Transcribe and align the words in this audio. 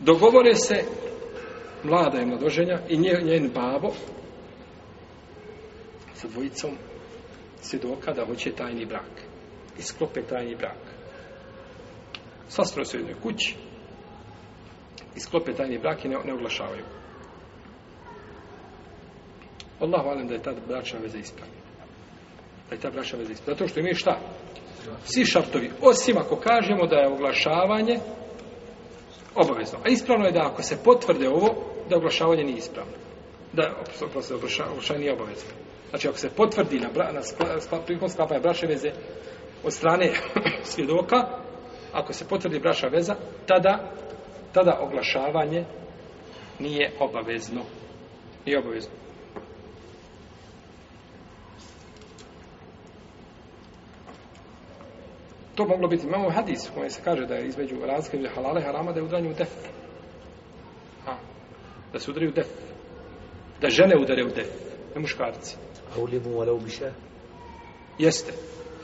dogovore 0.00 0.54
se 0.54 0.84
mlada 1.82 2.18
je 2.18 2.26
mladoženja 2.26 2.80
i 2.88 2.96
njen, 2.96 3.26
njen 3.26 3.50
babo 3.54 3.88
sa 6.14 6.28
dvojicom 6.28 6.70
svjedoka 7.60 8.12
da 8.12 8.26
hoće 8.26 8.52
tajni 8.52 8.86
brak. 8.86 9.10
I 9.78 9.82
sklope 9.82 10.22
tajni 10.22 10.56
brak. 10.56 10.78
Sastro 12.48 12.84
se 12.84 12.96
u 12.96 13.00
jednoj 13.00 13.20
kući 13.22 13.56
i 15.16 15.20
sklope 15.20 15.52
tajni 15.52 15.78
brak 15.78 16.04
i 16.04 16.08
ne, 16.08 16.16
ne 16.24 16.34
oglašavaju. 16.34 16.84
Allah 19.80 20.04
valim 20.06 20.28
da 20.28 20.34
je 20.34 20.42
ta 20.42 20.52
bračna 20.68 20.98
veza 20.98 21.18
ispravljena. 21.18 21.62
Da 22.68 22.74
je 22.74 22.80
ta 22.80 22.90
bračna 22.90 23.18
veza 23.18 23.32
ispravljena. 23.32 23.58
Zato 23.58 23.68
što 23.68 23.80
imaju 23.80 23.94
šta? 23.94 24.18
Svi 25.04 25.24
šartovi. 25.24 25.70
Osim 25.80 26.16
ako 26.18 26.36
kažemo 26.36 26.86
da 26.86 26.96
je 26.96 27.08
oglašavanje 27.08 27.98
obavezno. 29.38 29.78
A 29.84 29.88
ispravno 29.88 30.26
je 30.26 30.32
da 30.32 30.46
ako 30.46 30.62
se 30.62 30.78
potvrde 30.84 31.28
ovo, 31.28 31.54
da 31.90 31.96
oglašavanje 31.96 32.44
nije 32.44 32.58
ispravno. 32.58 32.92
Da, 33.52 33.74
oprosti, 34.04 34.34
oglašavanje 34.34 34.98
nije 34.98 35.12
obavezno. 35.12 35.50
Znači, 35.90 36.08
ako 36.08 36.18
se 36.18 36.30
potvrdi 36.30 36.80
na, 36.80 36.88
bra, 36.94 37.12
na 37.12 37.22
skla, 37.22 37.60
skla, 37.60 37.80
prilikom 37.80 38.08
sklapanja 38.08 38.40
bračne 38.40 38.68
veze 38.68 38.90
od 39.64 39.72
strane 39.72 40.12
svjedoka, 40.72 41.16
ako 41.92 42.12
se 42.12 42.28
potvrdi 42.28 42.60
bračna 42.60 42.88
veza, 42.88 43.14
tada, 43.46 43.92
tada 44.52 44.78
oglašavanje 44.80 45.64
nije 46.58 46.92
obavezno. 47.00 47.62
Nije 48.46 48.58
obavezno. 48.58 49.07
To 55.58 55.66
moglo 55.66 55.88
biti, 55.88 56.06
imamo 56.06 56.30
hadis 56.30 56.68
u 56.68 56.74
kojem 56.74 56.90
se 56.90 57.00
kaže 57.04 57.26
da 57.26 57.34
je 57.34 57.46
između 57.46 57.76
razlike 57.86 58.16
između 58.16 58.34
halale 58.34 58.60
i 58.60 58.64
harama 58.64 58.92
da 58.92 59.00
je 59.00 59.04
udanje 59.04 59.30
u 59.30 59.34
def. 59.34 59.48
A, 61.06 61.16
da 61.92 61.98
se 61.98 62.10
udaraju 62.10 62.30
u 62.30 62.34
def. 62.34 62.46
Da 63.60 63.68
žene 63.68 63.96
udare 64.02 64.24
u 64.24 64.28
def, 64.28 64.48
ne 64.94 65.00
muškarci. 65.00 65.56
A 65.96 66.00
ulimu 66.00 66.30
walau 66.30 66.64
biša? 66.64 66.92
Jeste. 67.98 68.32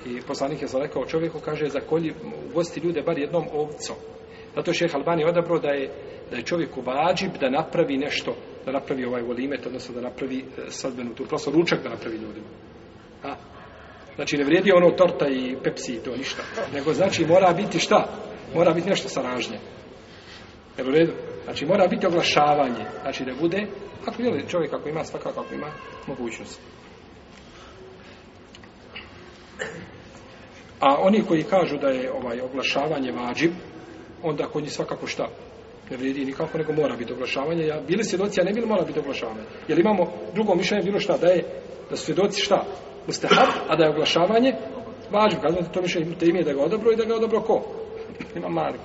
I 0.07 0.21
poslanik 0.21 0.63
je 0.63 0.69
rekao 0.81 1.07
čovjeku, 1.07 1.41
kaže, 1.45 1.69
za 1.69 1.81
kolji 1.81 2.15
ugosti 2.51 2.81
ljude 2.81 3.03
bar 3.03 3.19
jednom 3.19 3.45
ovcom. 3.53 3.97
Zato 4.55 4.71
je 4.71 4.75
šeha 4.75 4.99
Albani 4.99 5.25
odabrao 5.25 5.59
da 5.59 5.69
je, 5.69 5.91
da 6.31 6.37
je 6.37 6.43
čovjeku 6.43 6.81
vađib 6.81 7.31
da 7.41 7.51
napravi 7.51 7.97
nešto, 7.97 8.37
da 8.67 8.73
napravi 8.73 9.05
ovaj 9.05 9.23
volimet, 9.23 9.67
odnosno 9.67 9.95
da 9.95 10.01
napravi 10.01 10.39
e, 10.39 10.71
sadbenu 10.71 11.15
tu 11.15 11.25
prosto 11.25 11.51
ručak 11.51 11.83
da 11.83 11.89
napravi 11.89 12.17
ljudima. 12.17 12.47
Znači, 14.15 14.37
ne 14.37 14.45
vrijedi 14.45 14.73
ono 14.73 14.91
torta 14.91 15.27
i 15.29 15.57
pepsi 15.65 15.93
i 15.93 15.99
to 15.99 16.17
ništa. 16.17 16.43
Nego, 16.73 16.93
znači, 16.93 17.27
mora 17.27 17.53
biti 17.53 17.79
šta? 17.79 18.09
Mora 18.55 18.73
biti 18.73 18.89
nešto 18.89 19.09
saražnje. 19.09 19.59
Jel 20.79 20.89
u 20.89 20.91
redu? 20.91 21.13
Znači, 21.45 21.67
mora 21.67 21.87
biti 21.87 22.07
oglašavanje. 22.07 22.85
Znači, 23.03 23.25
da 23.25 23.33
bude, 23.41 23.67
ako 24.07 24.23
je 24.23 24.49
čovjek 24.49 24.73
ako 24.73 24.89
ima 24.89 25.05
svakako, 25.05 25.41
ako 25.41 25.55
ima 25.55 25.71
mogućnost. 26.07 26.61
A 30.81 30.97
oni 30.99 31.23
koji 31.29 31.43
kažu 31.43 31.77
da 31.77 31.89
je 31.89 32.13
ovaj 32.13 32.41
oglašavanje 32.41 33.13
vađib, 33.13 33.53
onda 34.23 34.45
kod 34.47 34.63
njih 34.63 34.73
svakako 34.73 35.07
šta? 35.07 35.29
Ne 35.91 35.97
vrijedi 35.97 36.25
nikako, 36.25 36.59
nego 36.59 36.73
mora 36.73 36.97
biti 36.97 37.13
oglašavanje. 37.13 37.67
Ja, 37.67 37.81
bili 37.89 38.05
svjedoci, 38.05 38.41
a 38.41 38.45
ne 38.45 38.53
bili 38.53 38.67
mora 38.67 38.85
biti 38.85 38.99
oglašavanje. 38.99 39.43
Jer 39.69 39.79
imamo 39.79 40.13
drugo 40.35 40.55
mišljenje 40.55 40.85
bilo 40.85 41.01
šta? 41.01 41.19
Da 41.19 41.27
je, 41.27 41.45
da 41.91 41.97
su 41.97 42.05
svjedoci 42.05 42.41
šta? 42.41 42.65
Mustahab, 43.07 43.49
a 43.69 43.77
da 43.77 43.85
je 43.85 43.91
oglašavanje 43.91 44.55
važno. 45.11 45.41
Kazano 45.41 45.69
to 45.73 45.81
više 45.81 46.01
te 46.19 46.27
ime 46.27 46.43
da 46.43 46.53
ga 46.53 46.63
odobro 46.63 46.93
i 46.93 46.97
da 46.97 47.05
ga 47.05 47.15
odobro 47.15 47.41
ko? 47.41 47.63
Ima 48.37 48.49
Malik. 48.49 48.81